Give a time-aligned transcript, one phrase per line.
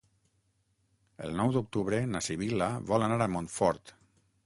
[1.27, 3.99] El nou d'octubre na Sibil·la vol anar a Montfort.